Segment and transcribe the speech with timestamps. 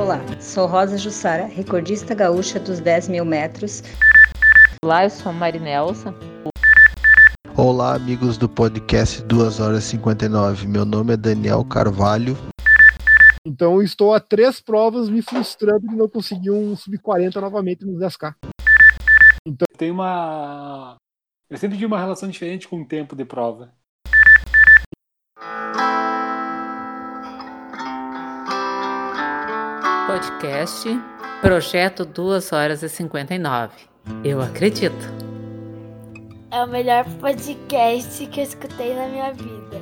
[0.00, 3.82] Olá, sou Rosa Jussara, recordista gaúcha dos 10 mil metros.
[4.82, 6.14] Olá, eu sou Marinelsa.
[7.54, 10.66] Olá, amigos do podcast 2 horas 59.
[10.66, 12.34] Meu nome é Daniel Carvalho.
[13.46, 18.34] Então estou a três provas me frustrando de não conseguir um sub-40 novamente nos 10K.
[19.46, 19.66] Então...
[19.76, 20.96] Tem uma.
[21.50, 23.70] Eu sempre tive uma relação diferente com o tempo de prova.
[30.10, 30.88] Podcast
[31.40, 33.72] Projeto 2 horas e 59.
[34.24, 34.96] Eu acredito.
[36.50, 39.80] É o melhor podcast que eu escutei na minha vida.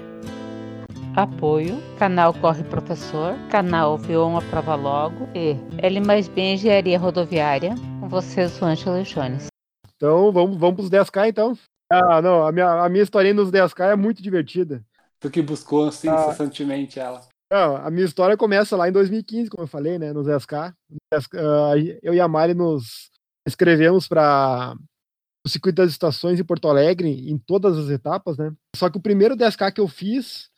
[1.17, 7.75] Apoio, canal Corre Professor, canal Viu Prova Logo e L mais B Engenharia Rodoviária.
[7.99, 9.47] Com vocês, o Ângelo Jones.
[9.97, 11.57] Então, vamos, vamos para os 10K então.
[11.91, 14.85] Ah, não, a minha, a minha historinha nos 10K é muito divertida.
[15.21, 16.27] Tu que buscou assim, ah.
[16.27, 17.23] incessantemente ela.
[17.51, 20.75] Não, a minha história começa lá em 2015, como eu falei, né, nos SK.
[22.03, 23.11] Eu e a Mari nos
[23.47, 24.77] escrevemos para
[25.47, 28.53] o circuito das estações em Porto Alegre, em todas as etapas, né?
[28.77, 30.51] Só que o primeiro 10K que eu fiz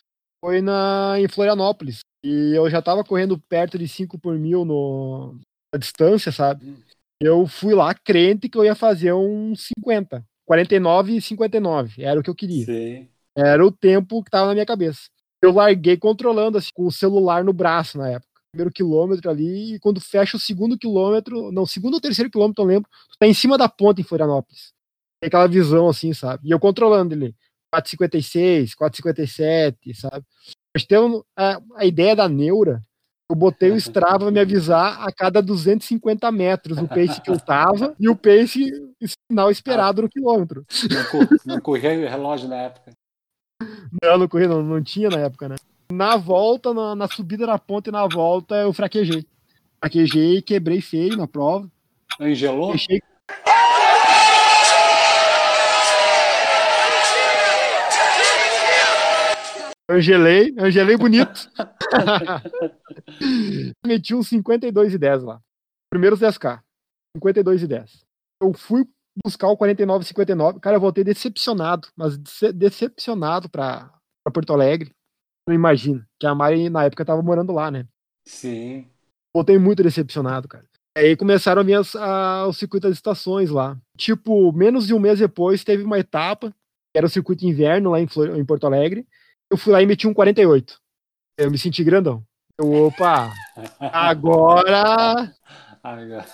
[0.45, 2.01] foi na, em Florianópolis.
[2.25, 5.39] E eu já estava correndo perto de 5 por mil no,
[5.73, 6.77] na distância, sabe?
[7.23, 10.25] Eu fui lá crente que eu ia fazer um 50.
[10.45, 12.03] 49 e 59.
[12.03, 12.65] Era o que eu queria.
[12.65, 13.09] Sim.
[13.37, 15.03] Era o tempo que estava na minha cabeça
[15.43, 18.29] eu larguei controlando, assim, com o celular no braço na época.
[18.53, 22.67] Primeiro quilômetro ali, e quando fecha o segundo quilômetro, não, segundo ou terceiro quilômetro, eu
[22.67, 24.73] lembro, tu tá em cima da ponta em Florianópolis.
[25.21, 26.49] Tem aquela visão assim, sabe?
[26.49, 27.35] E eu controlando ele.
[27.73, 30.27] 4,56, 4,57, sabe?
[30.75, 30.99] Mas tem
[31.37, 32.83] a, a ideia da neura,
[33.31, 37.95] eu botei o Strava me avisar a cada 250 metros o pace que eu tava
[38.01, 38.71] e o pace
[39.31, 40.67] final esperado no quilômetro.
[41.45, 42.93] Não, não corria relógio na época.
[44.03, 45.57] Não, não corri, não, não tinha na época, né?
[45.93, 49.27] Na volta, na, na subida na ponta e na volta, eu fraquejei.
[49.79, 51.71] Fraquejei, quebrei feio na prova.
[52.21, 52.73] Angelou?
[52.73, 53.01] Fechei...
[59.91, 61.51] Angelei, angelei bonito.
[63.85, 65.41] Meti uns 52 e 10 lá.
[65.91, 66.61] Primeiros 10k.
[67.17, 68.07] 52 e 10.
[68.41, 68.85] Eu fui
[69.25, 70.61] buscar o 49,59.
[70.61, 72.17] Cara, eu voltei decepcionado, mas
[72.55, 73.91] decepcionado para
[74.33, 74.93] Porto Alegre.
[75.49, 77.87] Não imagina, que a Mari na época tava morando lá, né?
[78.25, 78.87] Sim.
[79.35, 80.65] Voltei muito decepcionado, cara.
[80.97, 83.79] Aí começaram a vir a, o circuito das estações lá.
[83.97, 88.01] Tipo, menos de um mês depois, teve uma etapa, que era o circuito inverno lá
[88.01, 89.07] em, Flor em Porto Alegre.
[89.51, 90.79] Eu fui lá e meti um 48.
[91.39, 92.23] Eu me senti grandão.
[92.59, 93.33] Eu, opa,
[93.81, 95.33] agora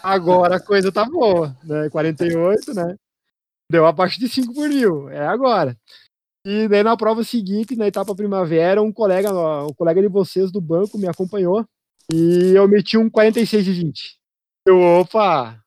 [0.03, 1.89] Agora a coisa tá boa, né?
[1.91, 2.97] 48, né?
[3.71, 5.09] Deu abaixo de 5 por mil.
[5.09, 5.77] É agora.
[6.45, 9.33] E daí na prova seguinte, na etapa primavera, um colega,
[9.65, 11.67] um colega de vocês do banco me acompanhou
[12.13, 14.19] e eu meti um 46 de 20.
[14.65, 15.61] Eu, opa,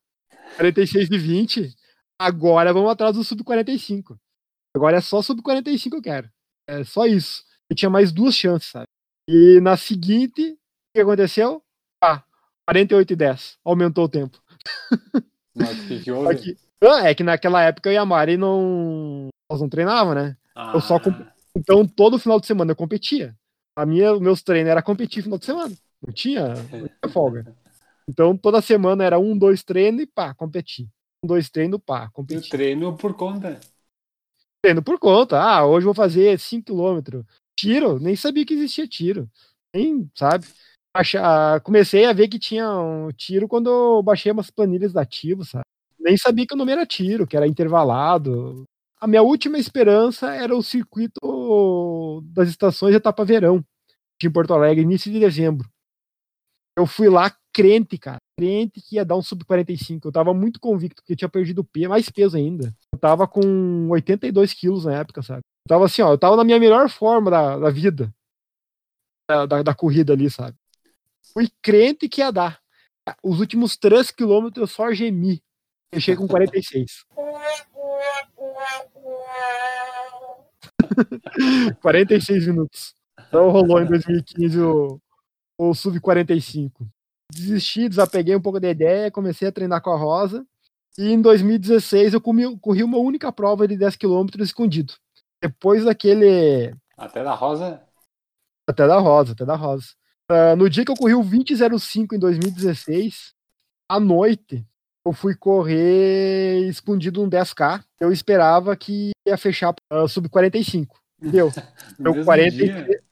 [0.55, 1.75] 46 de 20,
[2.17, 4.17] agora vamos atrás do sub 45.
[4.73, 6.29] Agora é só sub 45 que eu quero.
[6.67, 7.43] É só isso.
[7.69, 8.85] Eu tinha mais duas chances, sabe?
[9.27, 10.57] E na seguinte, o
[10.95, 11.61] que aconteceu?
[12.01, 12.23] Ah,
[12.69, 13.57] 48 e 10.
[13.65, 14.39] Aumentou o tempo.
[15.55, 16.31] Mas que, que houve?
[16.31, 16.57] Aqui.
[16.81, 19.27] Ah, é que naquela época eu e a Mari não.
[19.51, 20.37] Nós não treinavam, né?
[20.55, 20.71] Ah.
[20.73, 20.99] Eu só.
[20.99, 21.19] Comp...
[21.57, 23.35] Então todo final de semana eu competia.
[23.75, 25.75] A minha, meus treinos era competir no final de semana.
[26.01, 27.55] Não tinha, não tinha folga.
[28.07, 30.87] Então toda semana era um, dois treinos e pá, competir.
[31.23, 32.47] Um, dois treinos, pá, competir.
[32.47, 33.59] E treino por conta.
[34.61, 35.41] Treino por conta.
[35.41, 37.25] Ah, hoje vou fazer 5km.
[37.57, 39.29] Tiro, nem sabia que existia tiro.
[39.73, 40.45] Nem, sabe?
[41.63, 45.63] Comecei a ver que tinha um tiro quando eu baixei umas planilhas ativos, sabe?
[45.99, 48.63] Nem sabia que o nome era tiro, que era intervalado.
[48.99, 53.63] A minha última esperança era o circuito das estações de etapa verão,
[54.19, 55.69] de Porto Alegre, início de dezembro.
[56.77, 60.07] Eu fui lá crente, cara, crente que ia dar um sub 45.
[60.07, 62.73] Eu tava muito convicto que eu tinha perdido mais peso ainda.
[62.93, 65.41] Eu tava com 82 quilos na época, sabe?
[65.65, 68.13] Eu tava assim, ó, eu tava na minha melhor forma da, da vida.
[69.29, 70.57] Da, da, da corrida ali, sabe?
[71.33, 72.59] Fui crente que ia dar.
[73.23, 75.41] Os últimos 3 quilômetros eu só gemi.
[75.93, 77.05] Fechei com 46.
[81.81, 82.93] 46 minutos.
[83.27, 85.01] Então rolou em 2015 o,
[85.57, 86.87] o Sub 45.
[87.31, 90.45] Desisti, desapeguei um pouco da ideia, comecei a treinar com a Rosa.
[90.97, 94.93] E em 2016 eu comi, corri uma única prova de 10 km escondido.
[95.41, 96.75] Depois daquele.
[96.97, 97.81] Até da Rosa?
[98.67, 99.87] Até da Rosa, até da Rosa.
[100.31, 103.33] Uh, no dia que eu corri o 2005 em 2016,
[103.89, 104.65] à noite,
[105.05, 107.83] eu fui correr escondido um 10K.
[107.99, 110.99] Eu esperava que ia fechar uh, sub 45.
[111.19, 111.51] Deu.
[111.97, 112.85] Deu mesmo 43.
[112.85, 113.03] Dia.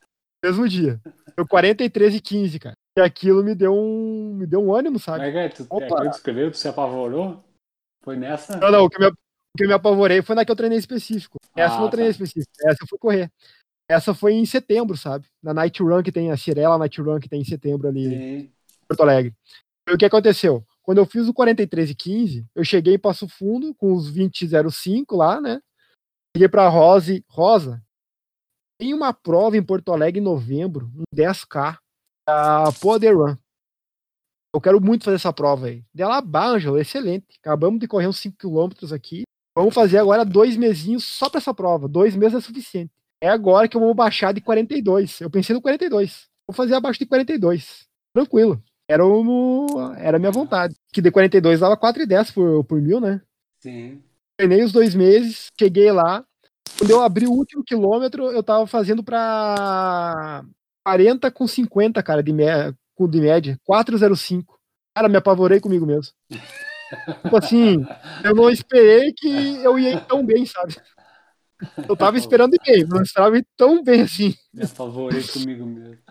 [0.44, 1.02] Mesmo dia.
[1.36, 2.76] Deu 43 e 15, cara.
[2.98, 5.20] E aquilo me deu um, me deu um ânimo, sabe?
[5.20, 6.04] Mas, cara, tu, Opa.
[6.04, 7.44] que tu escreveu, tu se apavorou?
[8.04, 8.58] Foi nessa?
[8.58, 9.14] Não, não, o que, me, o
[9.58, 11.38] que me apavorei foi na que eu treinei específico.
[11.56, 12.24] Essa eu Ah, não treinei tá.
[12.24, 13.32] específico, essa eu fui correr.
[13.90, 15.28] Essa foi em setembro, sabe?
[15.42, 18.42] Na Night Run que tem, a Cirela Night Run que tem em setembro ali em
[18.42, 18.52] Sim.
[18.88, 19.34] Porto Alegre.
[19.88, 20.66] E o que aconteceu?
[20.84, 25.16] Quando eu fiz o 43 e 15, eu cheguei em Passo Fundo com os 20,05
[25.16, 25.62] lá, né?
[26.36, 27.82] Cheguei pra Rosa, e, Rosa,
[28.80, 31.78] tem uma prova em Porto Alegre em novembro, um 10K,
[32.28, 33.36] a Poder Run.
[34.54, 35.84] Eu quero muito fazer essa prova aí.
[35.94, 37.38] Dela, Ângelo, excelente.
[37.40, 39.24] Acabamos de correr uns 5 km aqui.
[39.56, 41.88] Vamos fazer agora dois mesinhos só pra essa prova.
[41.88, 42.92] Dois meses é suficiente.
[43.22, 45.22] É agora que eu vou baixar de 42.
[45.22, 46.28] Eu pensei no 42.
[46.48, 47.86] Vou fazer abaixo de 42.
[48.14, 48.62] Tranquilo.
[48.90, 49.66] Era, o,
[49.98, 50.76] era a minha vontade.
[50.94, 53.22] Que de 42 dava 4,10 por, por mil, né?
[53.60, 54.02] Sim.
[54.38, 56.24] Treinei os dois meses, cheguei lá.
[56.78, 60.44] Quando eu abri o último quilômetro, eu tava fazendo pra
[60.86, 62.32] 40 com 50, cara, de,
[62.96, 63.60] com- de média.
[63.68, 64.46] 4,05.
[64.96, 66.14] Cara, me apavorei comigo mesmo.
[67.24, 67.86] tipo assim,
[68.24, 69.28] eu não esperei que
[69.64, 70.76] eu ia ir tão bem, sabe?
[71.88, 74.34] Eu tava esperando bem, não esperava tão bem assim.
[74.54, 75.98] Me apavorei comigo mesmo.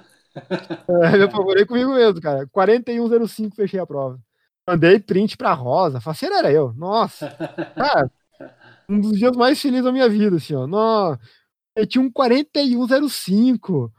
[1.03, 2.47] É, me apavorei comigo mesmo, cara.
[2.49, 4.21] 41,05 fechei a prova.
[4.69, 5.99] Mandei print pra Rosa.
[5.99, 6.75] Faceira era eu.
[6.75, 7.31] Nossa.
[7.75, 8.11] Cara,
[8.87, 10.67] um dos dias mais felizes da minha vida, assim, ó.
[10.67, 11.19] Nossa,
[11.75, 13.91] eu tinha um 41,05.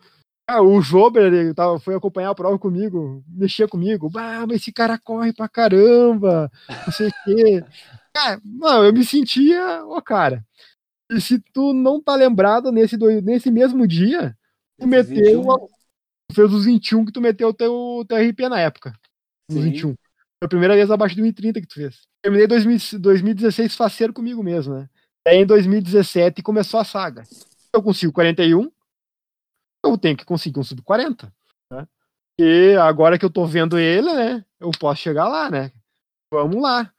[0.49, 4.09] Ah, o Jober ele tava, foi acompanhar a prova comigo, mexia comigo.
[4.09, 6.49] Bah, mas esse cara corre pra caramba.
[6.85, 7.65] Não sei o quê.
[8.13, 10.45] Cara, não, eu me sentia, ó, cara.
[11.11, 14.37] E se tu não tá lembrado nesse, do- nesse mesmo dia,
[14.79, 15.51] tu Esses meteu 21.
[15.51, 18.93] a- tu fez os 21 que tu meteu o teu, teu RP na época.
[19.49, 19.61] Os Sim.
[19.63, 19.89] 21.
[20.39, 22.01] Foi a primeira vez abaixo de 1,30 que tu fez.
[22.21, 24.89] Terminei 2000 2016 faceiro comigo mesmo, né?
[25.25, 27.23] Daí em 2017 começou a saga.
[27.73, 28.69] Eu consigo 41,
[29.83, 31.33] eu tenho que conseguir um sub 40.
[31.71, 31.87] Né?
[32.39, 34.45] E agora que eu tô vendo ele, né?
[34.59, 35.71] Eu posso chegar lá, né?
[36.31, 36.91] Vamos lá.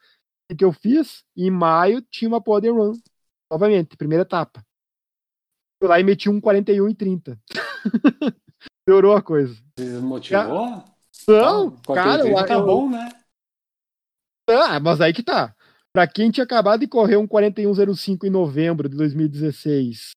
[0.51, 1.23] O que eu fiz?
[1.37, 2.93] Em maio tinha uma Poder Run.
[3.51, 4.63] Novamente, primeira etapa.
[5.81, 7.41] Fui lá e meti um 41 e 30.
[8.87, 9.57] Piorou a coisa.
[9.77, 10.85] Desmotivou?
[11.29, 13.09] Não, Com cara, eu, tá bom, né?
[14.51, 15.55] Ah, mas aí que tá.
[15.93, 20.13] Pra quem tinha acabado de correr um 41,05 em novembro de 2016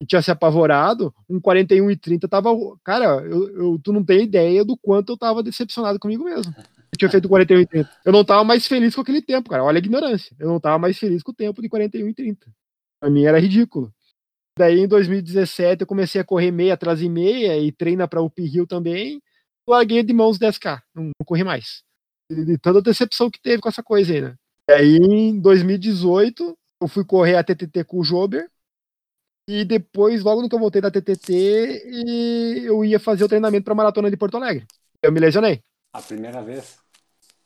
[0.00, 2.50] e tinha se apavorado, um 41,30 tava.
[2.82, 6.54] Cara, eu, eu- tu não tem ideia do quanto eu tava decepcionado comigo mesmo.
[6.94, 7.88] Eu tinha feito 41,30.
[8.04, 9.64] Eu não tava mais feliz com aquele tempo, cara.
[9.64, 10.34] Olha a ignorância.
[10.38, 12.38] Eu não tava mais feliz com o tempo de 41,30.
[13.00, 13.92] Pra mim era ridículo.
[14.56, 18.40] Daí em 2017 eu comecei a correr meia atrás de meia e treina pra UP
[18.40, 19.20] Hill também.
[19.68, 20.80] Larguei de mãos 10K.
[20.94, 21.82] Não, não corri mais
[22.30, 24.34] de, tanta decepção que teve com essa coisa aí, né?
[24.68, 28.48] E aí, em 2018, eu fui correr a TTT com o Jober.
[29.46, 31.32] E depois, logo no que eu voltei da TTT,
[31.84, 34.66] e eu ia fazer o treinamento para maratona de Porto Alegre.
[35.02, 35.60] Eu me lesionei.
[35.92, 36.78] A primeira vez.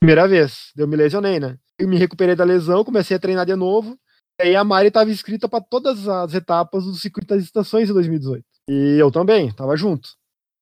[0.01, 0.73] Primeira vez.
[0.77, 1.59] Eu me lesionei, né?
[1.79, 3.99] Eu me recuperei da lesão, comecei a treinar de novo.
[4.41, 7.93] E aí a Mari estava inscrita para todas as etapas do circuito das estações em
[7.93, 8.45] 2018.
[8.69, 10.11] E eu também, tava junto.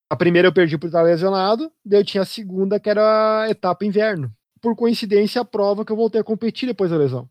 [0.09, 3.49] A primeira eu perdi por estar lesionado, daí eu tinha a segunda, que era a
[3.49, 4.31] etapa inverno.
[4.61, 7.29] Por coincidência, a prova que eu voltei a competir depois da lesão.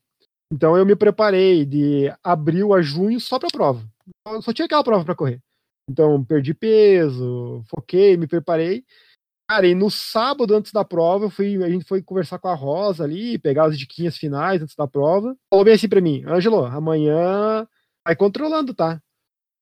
[0.52, 3.82] Então eu me preparei de abril a junho só pra prova.
[4.28, 5.40] Eu só tinha aquela prova para correr.
[5.90, 8.84] Então perdi peso, foquei, me preparei.
[9.48, 13.04] Cara, e no sábado antes da prova, fui, a gente foi conversar com a Rosa
[13.04, 15.36] ali, pegar as diquinhas finais antes da prova.
[15.48, 17.66] Falou bem assim pra mim, Ângelo, amanhã
[18.04, 19.00] vai controlando, tá?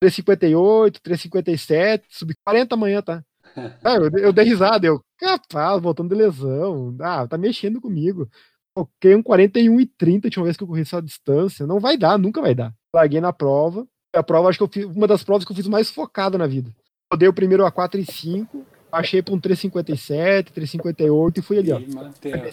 [0.01, 3.23] 358, 357, sub 40 amanhã, tá?
[3.85, 6.97] Ah, eu, eu dei risada, eu, capaz, voltando de lesão.
[7.01, 8.29] Ah, tá mexendo comigo.
[8.75, 11.67] Toquei um 41 e 30 a última vez que eu corri essa distância.
[11.67, 12.75] Não vai dar, nunca vai dar.
[12.93, 13.87] Larguei na prova.
[14.13, 16.47] A prova, acho que eu fiz uma das provas que eu fiz mais focada na
[16.47, 16.75] vida.
[17.13, 21.59] Eu dei o primeiro a 4 e 5, achei pra um 357, 358 e fui
[21.59, 21.79] ali, ó.
[21.79, 22.51] E manteve.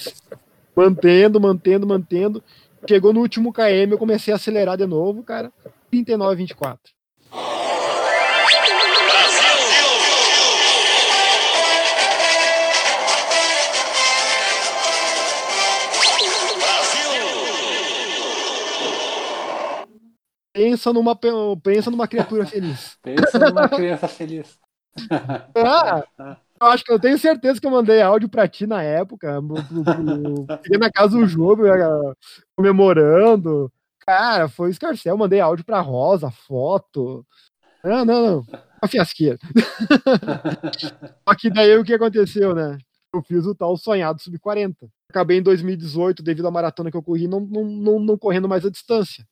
[0.75, 2.43] Mantendo, mantendo, mantendo.
[2.87, 5.51] Chegou no último KM, eu comecei a acelerar de novo, cara.
[5.91, 6.91] 39, 24.
[20.53, 21.29] Pensa numa, pe-
[21.63, 22.97] pensa numa criatura feliz.
[23.01, 24.59] Pensa numa criança feliz.
[25.55, 26.03] Ah,
[26.61, 29.41] eu acho que eu tenho certeza que eu mandei áudio pra ti na época.
[29.41, 31.63] pro- pro- pro- Cheguei na casa do jogo,
[32.55, 33.71] comemorando.
[34.05, 35.17] Cara, foi escarcel.
[35.17, 37.25] Mandei áudio pra Rosa, foto.
[37.83, 38.37] Não, não, não.
[38.81, 39.37] Uma fiasqueira.
[41.27, 42.77] Só que daí o que aconteceu, né?
[43.13, 44.75] Eu fiz o tal sonhado sub-40.
[45.09, 48.65] Acabei em 2018, devido à maratona que eu corri, não, não, não, não correndo mais
[48.65, 49.25] a distância.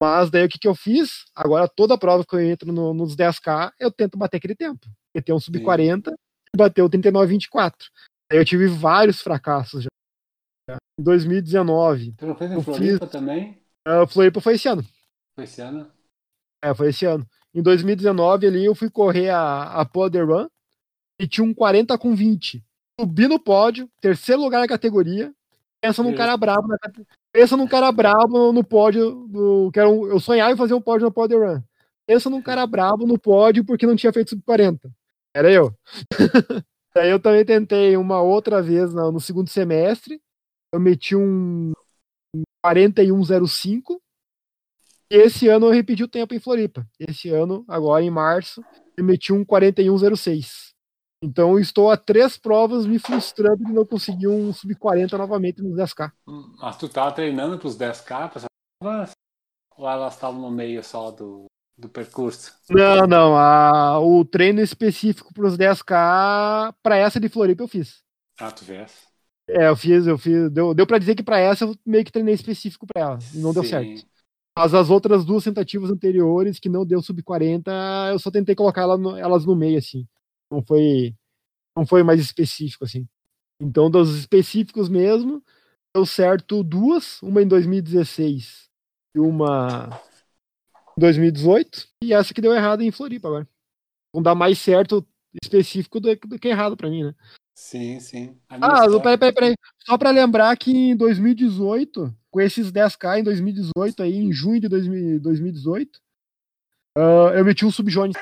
[0.00, 1.24] Mas daí o que, que eu fiz?
[1.34, 4.86] Agora toda prova que eu entro no- nos 10K, eu tento bater aquele tempo.
[5.14, 6.14] Meter um sub-40
[6.56, 7.74] bateu 39,24.
[8.32, 9.90] Aí eu tive vários fracassos já.
[10.98, 12.12] Em 2019.
[12.12, 13.58] Tu não fez em Eu Floripa fiz- também?
[13.86, 14.82] Uh, Floripa foi esse ano.
[15.34, 15.90] Foi esse ano?
[16.62, 17.26] É, foi esse ano.
[17.54, 20.46] Em 2019 ali eu fui correr a, a Poder Run
[21.20, 22.64] e tinha um 40 com 20.
[23.00, 25.32] Subi no pódio, terceiro lugar na categoria.
[25.82, 26.78] Pensa num cara brabo na
[27.32, 29.26] Pensa num cara brabo no, no pódio.
[29.28, 31.62] Do, que um- eu sonhava em fazer um pódio na Poder Run.
[32.06, 34.90] Pensa num cara brabo no pódio porque não tinha feito sub 40.
[35.34, 35.72] Era eu.
[36.96, 40.20] Aí eu também tentei uma outra vez na- no segundo semestre.
[40.72, 41.72] Eu meti um
[42.64, 44.00] 41,05.
[45.10, 46.86] E esse ano eu repeti o tempo em Floripa.
[46.98, 48.62] Esse ano, agora em março,
[48.96, 50.69] eu meti um 41,06.
[51.22, 55.76] Então estou a três provas me frustrando de não conseguir um sub 40 novamente nos
[55.76, 56.10] 10K.
[56.26, 58.28] Hum, Mas tu tava treinando pros 10K,
[58.80, 59.10] pra?
[59.76, 61.44] Ou elas estavam no meio só do,
[61.76, 62.54] do percurso?
[62.70, 63.36] Não, não.
[63.36, 68.02] A, o treino específico para os 10K, para essa de Floripa, eu fiz.
[68.38, 69.10] Ah, tu vês.
[69.48, 70.50] É, eu fiz, eu fiz.
[70.50, 73.18] Deu, deu para dizer que para essa eu meio que treinei específico para ela.
[73.34, 73.70] E não deu Sim.
[73.70, 74.06] certo.
[74.56, 77.70] Mas as outras duas tentativas anteriores, que não deu sub 40,
[78.10, 80.06] eu só tentei colocar ela no- elas no meio, assim.
[80.50, 81.14] Não foi,
[81.76, 83.06] não foi mais específico, assim.
[83.60, 85.42] Então, dos específicos mesmo,
[85.94, 88.68] deu certo duas, uma em 2016
[89.14, 90.00] e uma
[90.96, 93.48] em 2018, e essa que deu errado em Floripa agora.
[94.12, 95.06] Vão dar mais certo
[95.42, 97.14] específico do, do que errado pra mim, né?
[97.54, 98.36] Sim, sim.
[98.48, 99.54] Ah, história- peraí, peraí, peraí.
[99.86, 104.68] Só pra lembrar que em 2018, com esses 10k em 2018, aí, em junho de
[104.68, 106.00] 2000 2018,
[106.96, 108.16] ah, eu meti um subjones.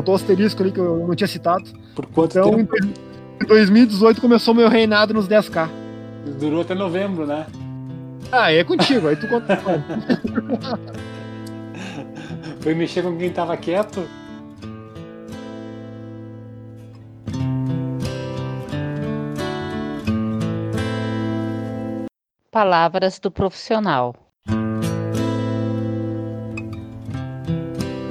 [0.00, 1.62] Botou asterisco ali que eu não tinha citado.
[1.94, 2.74] Por quanto Então, em tempo?
[3.42, 5.68] em 2018 começou meu reinado nos 10k.
[6.40, 7.46] Durou até novembro, né?
[8.32, 9.60] Ah, é contigo, aí tu conta.
[12.60, 14.02] Foi mexer com quem tava quieto.
[22.50, 24.14] Palavras do profissional.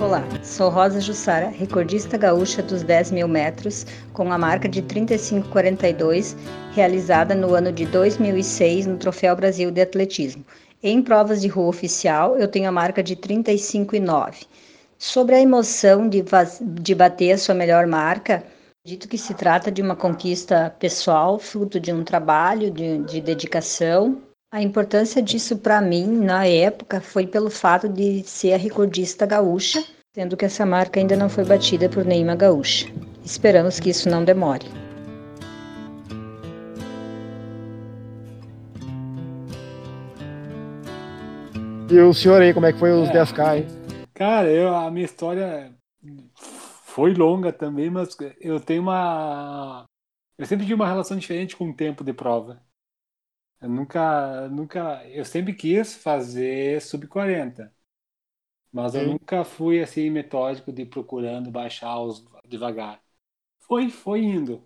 [0.09, 6.35] Olá, sou Rosa Jussara, recordista gaúcha dos 10 mil metros, com a marca de 35,42,
[6.73, 10.43] realizada no ano de 2006 no Troféu Brasil de Atletismo.
[10.81, 14.47] Em provas de rua oficial, eu tenho a marca de 35,9.
[14.97, 16.25] Sobre a emoção de,
[16.59, 18.43] de bater a sua melhor marca,
[18.83, 24.19] acredito que se trata de uma conquista pessoal, fruto de um trabalho, de, de dedicação.
[24.51, 29.85] A importância disso para mim, na época, foi pelo fato de ser recordista gaúcha,
[30.19, 32.87] sendo que essa marca ainda não foi batida por nenhuma gaúcha.
[33.23, 34.65] Esperamos que isso não demore.
[41.89, 43.13] E o senhor aí, como é que foi os É.
[43.13, 43.67] 10k aí?
[44.13, 45.73] Cara, eu, a minha história
[46.83, 48.09] foi longa também, mas
[48.41, 49.85] eu tenho uma.
[50.37, 52.61] Eu sempre tive uma relação diferente com o tempo de prova.
[53.61, 57.71] Eu nunca, nunca, eu sempre quis fazer sub 40,
[58.71, 59.07] mas eu Sim.
[59.11, 63.01] nunca fui assim metódico de procurando baixar os devagar.
[63.59, 64.63] Foi, foi indo.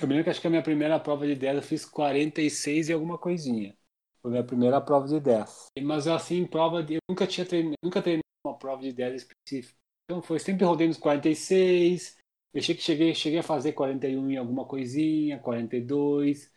[0.00, 2.88] Eu me lembro que acho que a minha primeira prova de 10 eu fiz 46
[2.88, 3.76] e alguma coisinha.
[4.20, 5.66] Foi a minha primeira prova de 10.
[5.82, 6.94] Mas assim, prova de.
[6.94, 9.78] Eu nunca tinha treinado, nunca treinei uma prova de 10 específica.
[10.04, 12.16] Então foi sempre rodei nos 46.
[12.54, 16.50] Eu achei que cheguei, cheguei a fazer 41 em alguma coisinha, 42.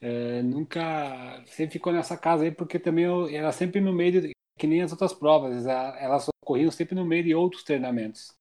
[0.00, 1.42] É, nunca.
[1.46, 4.82] Sempre ficou nessa casa aí, porque também eu era sempre no meio, de, que nem
[4.82, 8.32] as outras provas, a- elas ocorriam sempre no meio de outros treinamentos.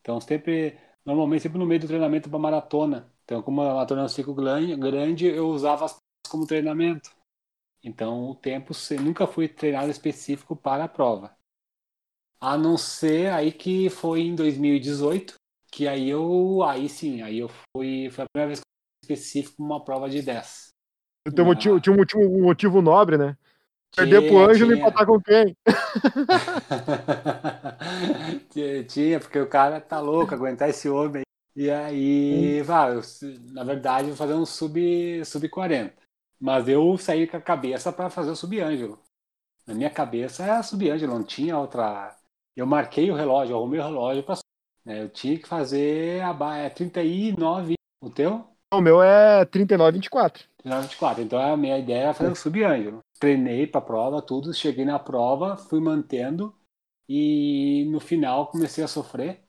[0.00, 3.12] Então sempre, normalmente sempre no meio do treinamento para maratona.
[3.24, 7.10] Então, como a maratona é um ciclo gran- grande, eu usava as provas como treinamento.
[7.84, 11.36] Então, o tempo nunca fui treinado específico para a prova.
[12.40, 15.34] A não ser aí que foi em 2018,
[15.72, 19.62] que aí eu, aí sim, aí eu fui, foi a primeira vez que eu específico
[19.62, 20.68] uma prova de 10.
[21.34, 23.36] Tem um motivo, tinha um motivo, um motivo nobre, né?
[23.96, 25.56] Perder pro Ângelo e empatar com quem?
[28.88, 31.22] Tinha- porque o cara tá louco, aguentar esse homem.
[31.56, 33.00] E aí, vá, eu,
[33.52, 35.94] na verdade, eu vou fazer um sub, sub 40.
[36.40, 38.98] Mas eu saí com a cabeça para fazer o sub Ângelo.
[39.66, 42.16] Na minha cabeça era sub Ângelo, não tinha outra.
[42.56, 44.38] Eu marquei o relógio, arrumei o relógio para
[44.86, 47.74] Eu tinha que fazer a ba- é 39.
[48.02, 48.44] O teu?
[48.76, 50.44] O meu é 39,24.
[50.64, 51.22] 24.
[51.22, 53.00] Então a minha ideia era fazer o sub-ângelo.
[53.18, 54.52] Treinei para a prova, tudo.
[54.54, 56.54] Cheguei na prova, fui mantendo
[57.08, 59.42] e no final comecei a sofrer.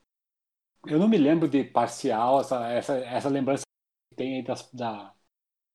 [0.86, 3.64] Eu não me lembro de parcial, essa, essa, essa lembrança
[4.10, 5.14] que tem aí das, da,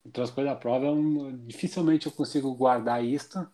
[0.06, 0.88] das coisas da prova.
[0.88, 3.48] Eu não- dificilmente eu consigo guardar isso.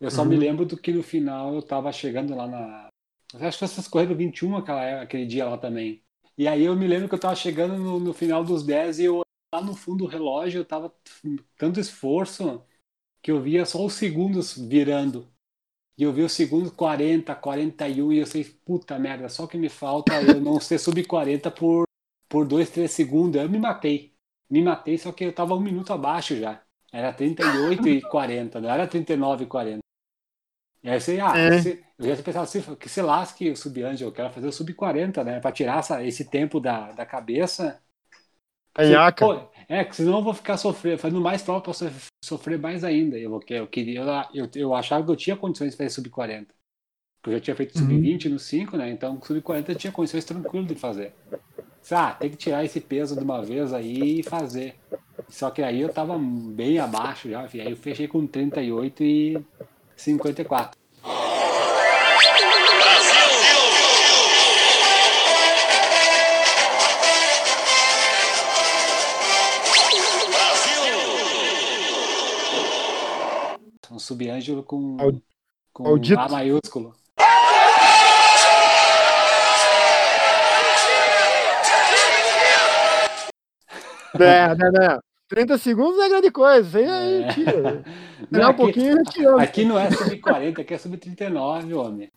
[0.00, 0.30] Eu só Uhum.
[0.30, 2.88] me lembro do que no final eu tava chegando lá na.
[3.34, 6.02] Eu acho que essas corridas 21 aquela, aquele dia lá também.
[6.40, 9.04] E aí eu me lembro que eu tava chegando no, no final dos 10 e
[9.04, 9.20] eu
[9.54, 10.90] lá no fundo do relógio eu tava
[11.58, 12.64] tanto esforço
[13.22, 15.28] que eu via só os segundos virando.
[15.98, 19.68] E eu vi os segundos 40, 41 e eu sei, puta merda, só que me
[19.68, 21.84] falta eu não ser sub 40 por,
[22.28, 23.40] por 2, 3 segundos.
[23.42, 24.14] Eu me matei.
[24.50, 26.62] Me matei, só que eu tava um minuto abaixo já.
[26.92, 29.80] Era 38 e 40, não era 39 e 40.
[30.82, 31.48] E aí eu sei, ah, É.
[31.48, 34.72] esse- eu já pensava assim, que se lasque o sub-anjo, eu quero fazer o sub
[34.74, 35.40] 40, né?
[35.40, 37.80] Pra tirar essa- esse tempo da, da cabeça.
[38.74, 39.28] Canhaca.
[39.28, 39.34] Pô,
[39.68, 43.18] é, que senão eu vou ficar sofrendo, fazendo mais prova pra sof- sofrer mais ainda.
[43.18, 44.00] Eu, eu queria,
[44.34, 46.54] eu, eu achava que eu tinha condições de fazer sub 40.
[47.22, 48.00] Porque eu já tinha feito sub Uhum.
[48.00, 48.90] 20 no 5, né?
[48.90, 51.14] Então sub 40 eu tinha condições tranquilo de fazer.
[51.92, 54.80] Ah, tem que tirar esse peso de uma vez aí e fazer.
[55.28, 57.60] Só que aí eu tava bem abaixo já, fi.
[57.62, 59.46] aí eu fechei com 38 e
[59.96, 60.79] 54.
[73.90, 74.96] um subângelo com,
[75.72, 76.94] com A maiúsculo.
[84.12, 84.98] Não, né né, né.
[85.28, 86.78] 30 segundos é grande coisa.
[86.78, 86.90] Aí, é.
[86.90, 87.84] aí tira.
[88.30, 89.42] Não, aqui, um pouquinho, tira.
[89.42, 92.10] Aqui não é sub 40, aqui é sub 39, homem.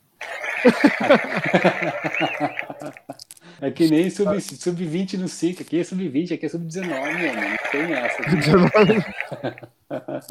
[3.62, 6.66] É que nem sub, sub 20 no SIC, aqui é sub 20, aqui é sub
[6.66, 8.22] 19, homem Não tem essa.
[8.24, 9.06] 19.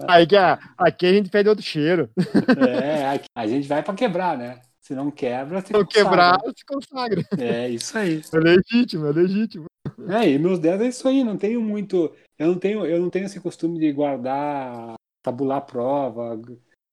[0.09, 2.11] Aqui, ah, aqui a gente pede outro cheiro.
[2.59, 4.61] É, a gente vai para quebrar, né?
[4.81, 7.23] Se não quebra, se não quebrar, se consagra.
[7.38, 8.21] É, isso aí.
[8.35, 9.66] É legítimo, é legítimo.
[10.09, 12.12] É, e meus 10 é isso aí, não tenho muito.
[12.37, 16.40] Eu não tenho, eu não tenho esse costume de guardar, tabular prova.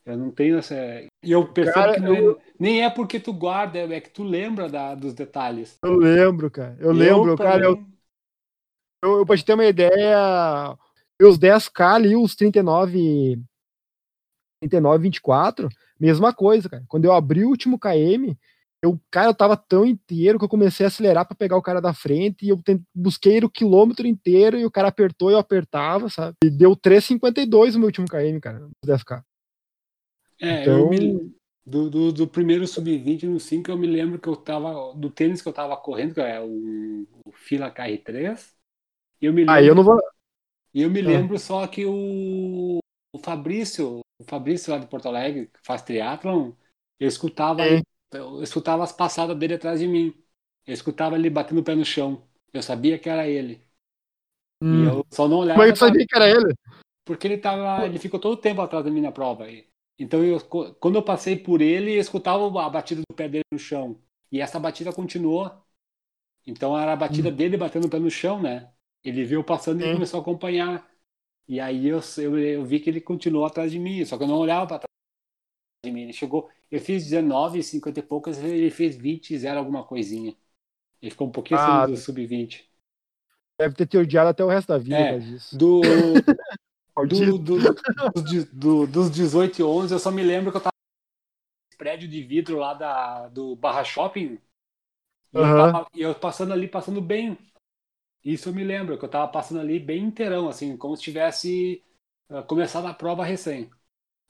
[0.05, 0.75] Eu não tenho essa.
[1.23, 2.39] E eu percebo cara, que não, é, eu...
[2.59, 5.77] nem é porque tu guarda, é, é que tu lembra da, dos detalhes.
[5.83, 6.75] Eu lembro, cara.
[6.79, 7.71] Eu, eu lembro, cara.
[7.71, 7.85] Mim...
[9.03, 10.77] Eu, eu, pra te ter uma ideia,
[11.25, 13.41] os 10K ali, os 39,
[14.61, 16.83] 39, 24, mesma coisa, cara.
[16.87, 18.37] Quando eu abri o último KM,
[18.81, 21.81] eu, cara, eu tava tão inteiro que eu comecei a acelerar pra pegar o cara
[21.81, 25.39] da frente e eu tent- busquei o quilômetro inteiro e o cara apertou e eu
[25.39, 26.37] apertava, sabe?
[26.43, 29.21] E deu 3,52 o meu último KM, cara, os 10K.
[30.41, 31.33] É, Então- eu me,
[31.65, 34.93] do, do, do primeiro sub-20 no 5, eu me lembro que eu tava.
[34.95, 38.53] Do tênis que eu tava correndo, que é o, o Fila KR3.
[39.21, 39.99] E eu me lembro, Aí eu não vou.
[40.73, 41.03] E eu me Ah.
[41.03, 42.79] lembro só que o,
[43.13, 46.53] o Fabrício, o Fabrício lá de Porto Alegre, que faz triatlon,
[46.99, 47.81] eu escutava, É.
[48.13, 50.13] eu escutava as passadas dele atrás de mim.
[50.65, 52.27] Eu escutava ele batendo o pé no chão.
[52.53, 53.63] Eu sabia que era ele.
[54.61, 54.85] E Hum.
[54.85, 55.63] eu só não olhava.
[55.65, 56.53] Que tu sabia que era ele?
[57.05, 57.85] Porque ele tava.
[57.85, 59.49] Ele ficou todo o tempo atrás de mim na prova.
[59.49, 59.67] E-
[60.01, 60.39] Então, eu,
[60.79, 64.01] quando eu passei por ele, eu escutava a batida do pé dele no chão.
[64.31, 65.51] E essa batida continuou.
[66.45, 68.71] Então era a batida dele batendo o pé no chão, né?
[69.03, 70.89] Ele viu eu passando e começou a acompanhar.
[71.47, 74.29] E aí eu, eu, eu vi que ele continuou atrás de mim, só que eu
[74.29, 74.89] não olhava para trás
[75.85, 76.03] de mim.
[76.03, 76.49] Ele chegou.
[76.71, 80.35] Eu fiz 19, 50 e poucas, ele fez 20, 0 alguma coisinha.
[81.01, 82.69] Ele ficou um pouquinho Ah, do sub-20.
[83.59, 85.19] Deve ter te odiado até o resto da vida É.
[85.51, 86.23] Do,
[87.03, 87.59] do, do,
[88.53, 90.73] do- dos 18 e 11, eu só me lembro que eu tava
[91.67, 94.39] nesse prédio de vidro lá da, do Barra Shopping.
[95.33, 95.71] E eu, Aham.
[95.71, 97.37] tava- e eu passando ali, passando bem.
[98.23, 101.83] Isso eu me lembro, que eu tava passando ali bem inteirão, assim, como se tivesse
[102.29, 103.69] ah, começado a prova recém.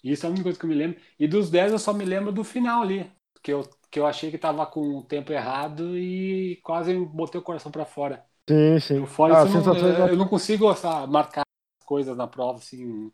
[0.03, 1.01] Isso é a única coisa que eu me lembro.
[1.19, 3.11] E dos 10 eu só me lembro do final ali.
[3.43, 7.43] Que eu, que eu achei que tava com o tempo errado e quase botei o
[7.43, 8.25] coração pra fora.
[8.49, 9.05] Sim, sim.
[9.07, 9.75] Fora Ah, isso, eu não,
[10.09, 10.65] eu, não consigo
[11.07, 11.43] marcar
[11.81, 13.11] as coisas na prova, assim.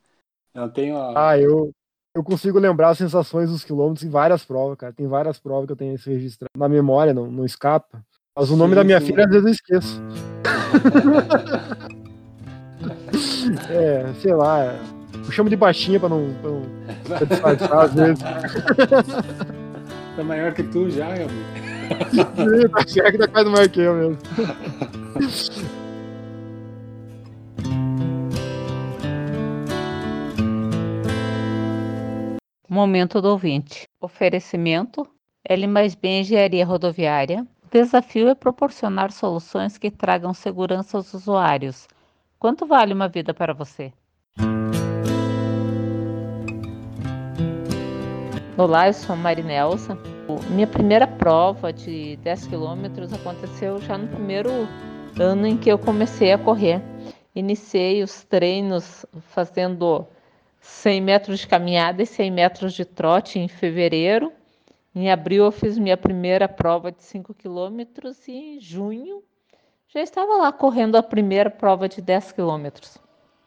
[0.53, 0.97] Eu não tenho.
[0.97, 1.71] a- Ah, eu,
[2.15, 4.93] eu consigo lembrar as sensações dos quilômetros em várias provas, cara.
[4.93, 8.05] Tem várias provas que eu tenho isso registrado na memória, não, não escapa.
[8.35, 9.01] Mas o nome Sim, da minha sim.
[9.01, 10.03] filha às vezes eu esqueço.
[13.69, 14.75] É, sei lá.
[15.13, 16.61] Eu chamo de baixinha pra não, pra não
[17.05, 18.23] pra disfarçar às vezes.
[20.15, 22.69] Tá maior que tu já, meu amigo.
[22.71, 24.17] Tá certo que tá quase maior que eu mesmo.
[32.69, 33.87] Momento do ouvinte.
[34.01, 35.07] Oferecimento:
[35.47, 37.47] L mais B Engenharia Rodoviária.
[37.65, 41.87] O desafio é proporcionar soluções que tragam segurança aos usuários.
[42.37, 43.91] Quanto vale uma vida para você?
[48.55, 49.97] Olá, eu sou Marinelsa.
[50.51, 54.51] Minha primeira prova de 10 quilômetros aconteceu já no primeiro
[55.19, 56.81] ano em que eu comecei a correr.
[57.35, 60.07] Iniciei os treinos fazendo
[60.61, 64.31] 100 metros de caminhada e 100 metros de trote em fevereiro.
[64.95, 69.21] Em abril eu fiz minha primeira prova de 5 quilômetros e em junho
[69.89, 72.95] já estava lá correndo a primeira prova de 10 quilômetros.
[72.95, 73.01] O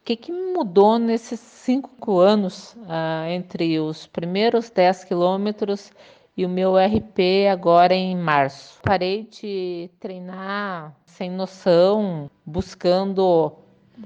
[0.04, 5.90] que, que mudou nesses cinco anos ah, entre os primeiros 10 quilômetros
[6.37, 8.78] e o meu RP agora em março?
[8.82, 13.54] Parei de treinar sem noção, buscando,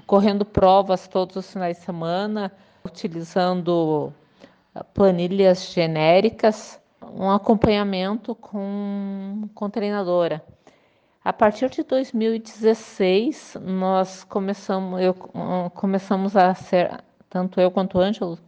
[0.07, 2.53] correndo provas todos os finais de semana,
[2.85, 4.13] utilizando
[4.95, 6.81] planilhas genéricas
[7.15, 10.45] um acompanhamento com, com treinadora.
[11.25, 15.15] A partir de 2016, nós começamos, eu,
[15.75, 18.39] começamos a ser, tanto eu quanto o Ângelo,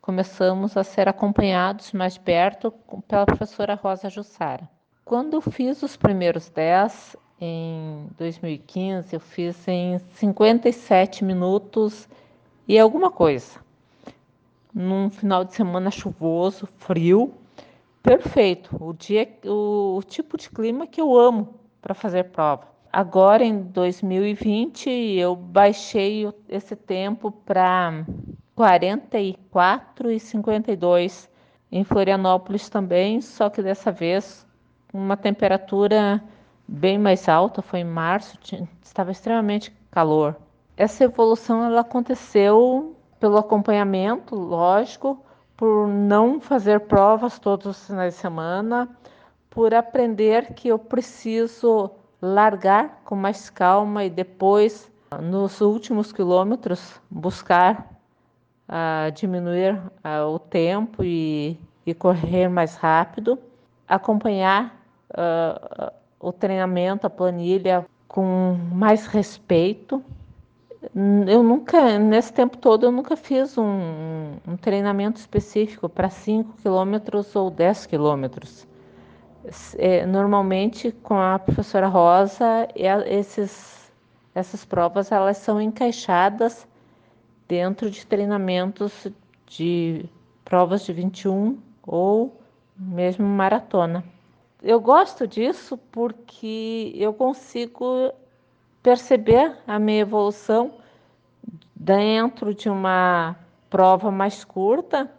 [0.00, 2.72] começamos a ser acompanhados mais perto
[3.06, 4.68] pela professora Rosa Jussara.
[5.04, 12.08] Quando eu fiz os primeiros 10, em 2015, eu fiz em 57 minutos
[12.66, 13.60] e alguma coisa.
[14.72, 17.34] Num final de semana chuvoso, frio,
[18.02, 18.76] perfeito.
[18.80, 22.68] O dia, o, o tipo de clima que eu amo para fazer prova.
[22.92, 28.04] Agora em 2020 eu baixei esse tempo para
[28.54, 31.30] 44 e 52
[31.70, 34.46] em Florianópolis também, só que dessa vez
[34.92, 36.22] uma temperatura
[36.68, 38.38] bem mais alta, foi em março,
[38.82, 40.36] estava extremamente calor.
[40.76, 45.24] Essa evolução ela aconteceu pelo acompanhamento, lógico,
[45.56, 48.88] por não fazer provas todos os finais de semana,
[49.50, 57.92] por aprender que eu preciso largar com mais calma e depois, nos últimos quilômetros, buscar
[58.68, 63.38] uh, diminuir uh, o tempo e, e, correr mais rápido,
[63.86, 64.74] acompanhar
[65.10, 70.02] uh, o treinamento, a planilha com mais respeito
[71.26, 77.36] eu nunca, nesse tempo todo, eu nunca fiz um, um treinamento específico para 5 quilômetros
[77.36, 78.66] ou 10 quilômetros.
[79.78, 83.92] É, normalmente, com a professora Rosa, esses,
[84.34, 86.66] essas provas elas são encaixadas
[87.48, 89.06] dentro de treinamentos
[89.46, 90.04] de
[90.44, 92.36] provas de 21 ou
[92.76, 94.04] mesmo maratona.
[94.62, 98.12] Eu gosto disso porque eu consigo
[98.82, 100.72] perceber a minha evolução
[101.74, 103.36] dentro de uma
[103.70, 105.10] prova mais curta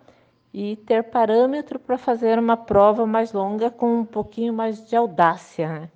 [0.54, 5.68] e ter parâmetro para fazer uma prova mais longa com um pouquinho mais de audácia.
[5.68, 5.90] Né?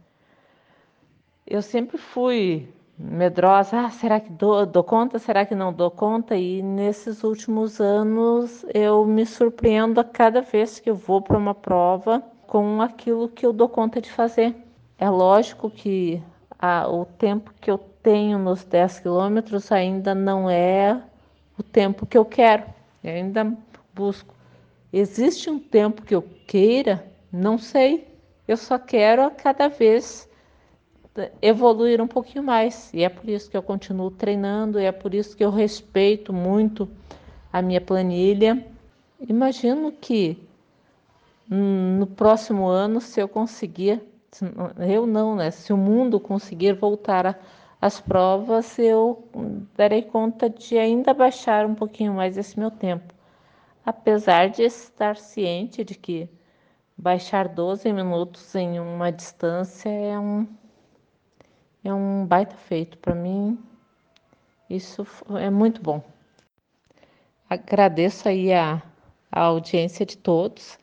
[1.45, 6.35] Eu sempre fui medrosa, ah, será que dou, dou, conta, será que não dou conta?
[6.35, 11.53] E nesses últimos anos eu me surpreendo a cada vez que eu vou para uma
[11.53, 14.55] prova com aquilo que eu dou conta de fazer.
[14.97, 16.23] É lógico que
[16.59, 21.01] a, o tempo que eu tenho nos 10 quilômetros ainda não é
[21.57, 22.63] o tempo que eu quero.
[23.03, 23.53] Eu ainda
[23.93, 24.33] busco.
[24.91, 27.05] Existe um tempo que eu queira?
[27.31, 28.07] Não sei.
[28.47, 30.27] Eu só quero a cada vez
[31.41, 32.93] evoluir um pouquinho mais.
[32.93, 36.87] E é por isso que eu continuo treinando, é por isso que eu respeito muito
[37.51, 38.65] a minha planilha.
[39.19, 40.37] Imagino que
[41.49, 44.01] hum, no próximo ano, se eu conseguir
[44.77, 45.51] eu não, né?
[45.51, 47.39] Se o mundo conseguir voltar
[47.81, 49.27] às provas, eu
[49.75, 53.13] darei conta de ainda baixar um pouquinho mais esse meu tempo.
[53.85, 56.29] Apesar de estar ciente de que
[56.97, 60.47] baixar 12 minutos em uma distância é um,
[61.83, 62.97] é um baita feito.
[62.97, 63.57] Para mim,
[64.69, 65.05] isso
[65.39, 66.03] é muito bom.
[67.49, 68.81] Agradeço aí a,
[69.31, 70.77] a audiência de todos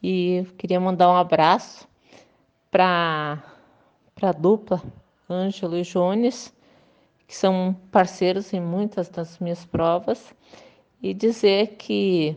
[0.00, 1.88] e queria mandar um abraço
[2.74, 3.40] para
[4.20, 4.82] a dupla
[5.30, 6.52] Ângelo e Jones,
[7.24, 10.34] que são parceiros em muitas das minhas provas,
[11.00, 12.36] e dizer que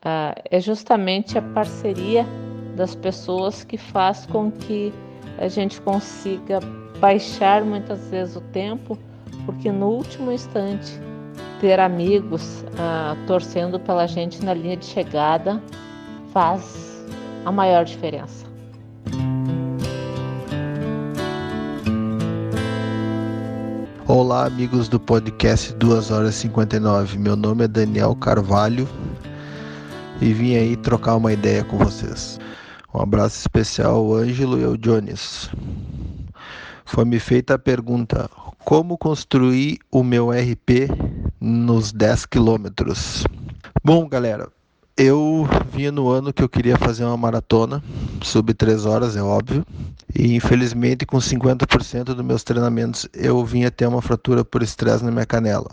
[0.00, 2.24] ah, é justamente a parceria
[2.76, 4.92] das pessoas que faz com que
[5.38, 6.60] a gente consiga
[7.00, 8.96] baixar muitas vezes o tempo,
[9.44, 11.00] porque no último instante
[11.60, 15.60] ter amigos ah, torcendo pela gente na linha de chegada
[16.32, 17.04] faz
[17.44, 18.45] a maior diferença.
[24.08, 27.18] Olá, amigos do podcast 2 horas 59.
[27.18, 28.88] Meu nome é Daniel Carvalho
[30.20, 32.38] e vim aí trocar uma ideia com vocês.
[32.94, 35.50] Um abraço especial ao Ângelo e ao Jones.
[36.84, 38.30] Foi me feita a pergunta:
[38.64, 40.88] como construir o meu RP
[41.40, 43.24] nos 10 quilômetros?
[43.82, 44.48] Bom, galera,
[44.98, 47.84] Eu vinha no ano que eu queria fazer uma maratona,
[48.22, 49.62] sub 3 horas, é óbvio.
[50.18, 55.10] E infelizmente, com 50% dos meus treinamentos, eu vinha ter uma fratura por estresse na
[55.10, 55.68] minha canela.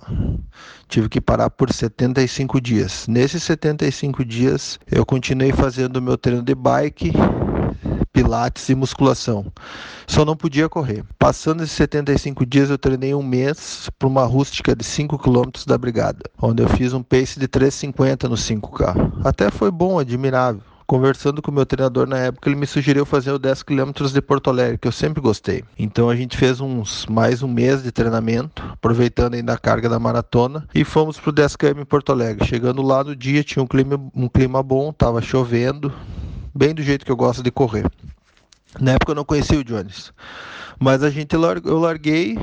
[0.90, 3.08] Tive que parar por 75 dias.
[3.08, 7.14] Nesses 75 dias, eu continuei fazendo o meu treino de bike,
[8.13, 9.52] pilates e musculação.
[10.06, 11.04] Só não podia correr.
[11.17, 15.78] Passando esses 75 dias, eu treinei um mês para uma rústica de 5 km da
[15.78, 19.26] brigada, onde eu fiz um pace de 3,50 no 5K.
[19.26, 20.62] Até foi bom, admirável.
[20.86, 24.21] Conversando com o meu treinador na época, ele me sugeriu fazer o 10 km de
[24.21, 25.63] Porto Alegre, que eu sempre gostei.
[25.80, 29.97] Então a gente fez uns mais um mês de treinamento, aproveitando ainda a carga da
[29.97, 32.45] maratona, e fomos para o 10 km em Porto Alegre.
[32.45, 35.91] Chegando lá no dia, tinha um clima, um clima bom, estava chovendo,
[36.54, 37.86] bem do jeito que eu gosto de correr.
[38.80, 40.12] Na época eu não conhecia o Jones,
[40.80, 42.38] mas a gente eu larguei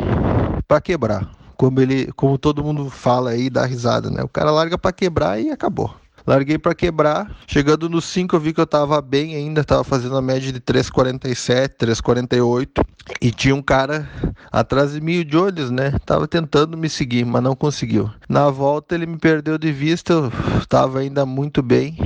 [0.67, 4.23] para quebrar, como ele, como todo mundo fala aí, dá risada, né?
[4.23, 5.95] O cara larga para quebrar e acabou.
[6.31, 7.29] Larguei para quebrar.
[7.45, 10.61] Chegando no 5 eu vi que eu tava bem ainda, tava fazendo a média de
[10.61, 12.87] 3,47, 3,48
[13.21, 14.09] e tinha um cara
[14.53, 15.93] atrás de mim, o Jones, né?
[16.07, 18.09] Tava tentando me seguir, mas não conseguiu.
[18.29, 20.33] Na volta ele me perdeu de vista, eu
[20.69, 21.97] tava ainda muito bem.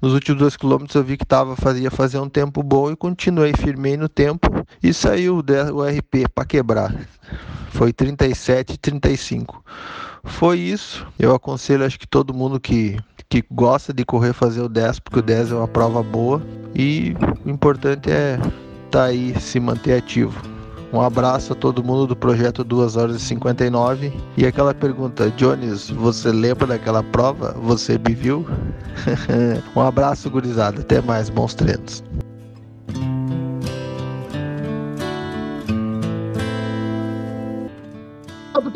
[0.00, 3.52] Nos últimos dois quilômetros eu vi que tava, fazia fazer um tempo bom e continuei,
[3.52, 4.48] firmei no tempo
[4.82, 5.42] e saiu
[5.74, 6.94] o RP para quebrar.
[7.78, 9.62] Foi 37 35.
[10.24, 11.06] Foi isso.
[11.16, 15.20] Eu aconselho acho que todo mundo que, que gosta de correr fazer o 10, porque
[15.20, 16.42] o 10 é uma prova boa
[16.74, 17.14] e
[17.44, 20.42] o importante é estar tá aí, se manter ativo.
[20.92, 24.12] Um abraço a todo mundo do projeto 2 horas e 59.
[24.36, 27.54] E aquela pergunta, Jones, você lembra daquela prova?
[27.62, 28.44] Você me viu?
[29.76, 30.80] um abraço, gurizada.
[30.80, 32.02] Até mais, bons treinos.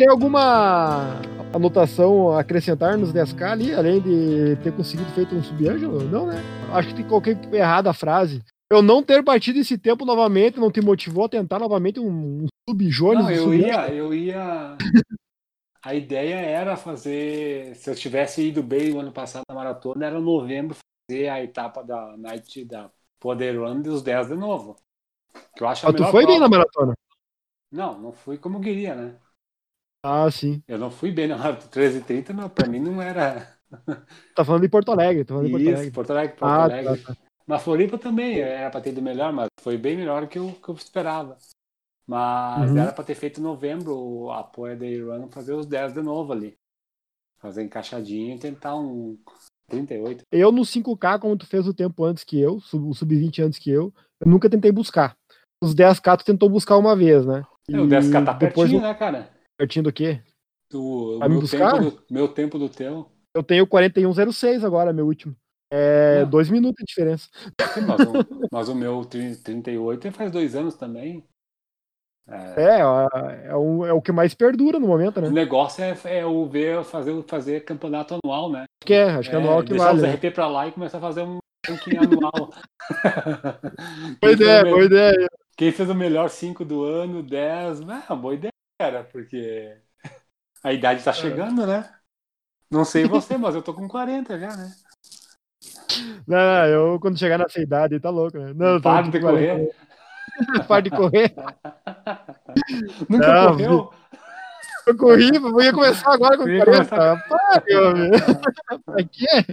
[0.02, 1.20] Tem alguma
[1.54, 6.02] anotação a acrescentar nos 10K ali, além de ter conseguido feito um sub-ângelo?
[6.02, 6.42] Não, né?
[6.72, 10.72] Acho que tem qualquer errada a frase eu não ter batido esse tempo novamente não
[10.72, 13.22] te motivou a tentar novamente um, sub-Jones?
[13.22, 14.76] Não, eu sub ia, eu ia.
[15.84, 17.76] A ideia era fazer.
[17.76, 20.76] Se eu tivesse ido bem o ano passado na maratona, era novembro
[21.08, 24.74] fazer a etapa da Night da Poder Run dos 10 de novo.
[25.54, 26.26] Que eu acho ah, tu foi prova.
[26.26, 26.94] bem na maratona?
[27.70, 29.16] Não, não fui como queria, né?
[30.02, 30.62] Ah, sim.
[30.66, 33.48] Eu não fui bem na maratona 13 h 30, não, pra mim não era.
[34.34, 35.90] Tá falando de Porto Alegre, tá falando de Porto Alegre.
[35.90, 37.02] Porto Alegre, Porto ah, Alegre.
[37.02, 37.20] Tá, tá.
[37.46, 40.68] Na Floripa também era para ter ido melhor, mas foi bem melhor que eu, que
[40.68, 41.38] eu esperava.
[42.06, 42.78] Mas uhum.
[42.78, 46.32] era para ter feito em novembro a Poia da Run fazer os 10 de novo
[46.32, 46.54] ali.
[47.40, 49.18] Fazer encaixadinho e tentar um
[49.68, 50.22] 38.
[50.30, 53.70] Eu no 5K, como tu fez o tempo antes que eu, o sub-20 antes que
[53.70, 55.16] eu, eu nunca tentei buscar.
[55.62, 57.44] Os 10K tu tentou buscar uma vez, né?
[57.68, 59.30] E é, o 10K tá pertinho, né, cara?
[59.56, 60.20] Pertinho do quê?
[60.70, 61.72] Do, meu, buscar?
[61.72, 63.10] Tempo do, meu tempo do teu.
[63.34, 65.36] Eu tenho 41,06 agora, meu último.
[65.70, 67.28] É dois minutos de diferença.
[67.86, 71.24] Mas o, mas o meu 38 faz dois anos também.
[72.28, 72.80] É, é,
[73.48, 75.28] é, o, é o que mais perdura no momento, né?
[75.28, 78.60] O negócio é, é o ver fazer, fazer campeonato anual, né?
[78.60, 80.00] Acho que é, acho que é anual que vale.
[80.00, 82.52] Deixar os RP pra lá e começar a fazer um ranking anual.
[84.20, 85.28] boa ideia, boa ideia.
[85.56, 88.51] Quem fez o melhor 5 do ano, 10, é boa ideia,
[88.82, 89.76] cara, porque
[90.64, 91.88] a idade tá chegando, né?
[92.70, 94.72] Não sei você, mas eu tô com 40 já, né?
[96.26, 98.52] Não, eu quando chegar nessa idade, tá louco, né?
[98.54, 99.70] Não, Para de correr.
[100.66, 101.32] Para de correr.
[103.08, 103.92] Nunca não, correu?
[104.84, 106.64] Eu corri, eu ia começar agora com 40.
[106.64, 107.28] Começar...
[107.28, 107.62] Para,
[108.84, 109.46] Pra quê?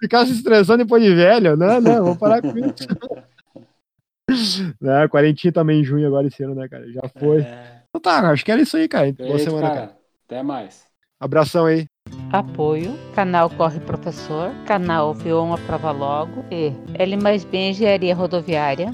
[0.00, 1.56] Ficar se estressando depois de velho?
[1.56, 2.88] Não, não, vou parar com isso.
[4.80, 6.90] Não, quarentinha também em junho agora esse ano, né, cara?
[6.90, 7.42] Já foi.
[7.42, 7.83] É...
[7.94, 9.12] Então tá, acho que era isso aí, cara.
[9.12, 9.80] Boa semana, cara.
[9.80, 9.98] cara.
[10.26, 10.84] Até mais.
[11.20, 11.86] Abração aí.
[12.32, 18.90] Apoio, canal Corre Professor, canal Viu uma Prova Logo e L mais B Engenharia Rodoviária,